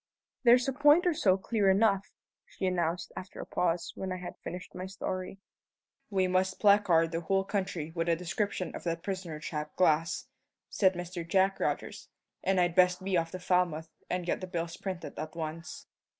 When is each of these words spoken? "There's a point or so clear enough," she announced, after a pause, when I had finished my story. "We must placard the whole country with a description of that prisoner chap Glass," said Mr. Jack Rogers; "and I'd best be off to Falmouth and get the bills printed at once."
"There's 0.43 0.67
a 0.67 0.73
point 0.73 1.05
or 1.05 1.13
so 1.13 1.37
clear 1.37 1.69
enough," 1.69 2.09
she 2.47 2.65
announced, 2.65 3.11
after 3.15 3.39
a 3.39 3.45
pause, 3.45 3.91
when 3.93 4.11
I 4.11 4.17
had 4.17 4.33
finished 4.39 4.73
my 4.73 4.87
story. 4.87 5.37
"We 6.09 6.25
must 6.27 6.59
placard 6.59 7.11
the 7.11 7.21
whole 7.21 7.43
country 7.43 7.91
with 7.93 8.09
a 8.09 8.15
description 8.15 8.75
of 8.75 8.83
that 8.85 9.03
prisoner 9.03 9.39
chap 9.39 9.75
Glass," 9.75 10.25
said 10.71 10.95
Mr. 10.95 11.23
Jack 11.23 11.59
Rogers; 11.59 12.09
"and 12.43 12.59
I'd 12.59 12.73
best 12.73 13.03
be 13.03 13.15
off 13.15 13.29
to 13.29 13.39
Falmouth 13.39 13.89
and 14.09 14.25
get 14.25 14.41
the 14.41 14.47
bills 14.47 14.75
printed 14.75 15.19
at 15.19 15.35
once." 15.35 15.85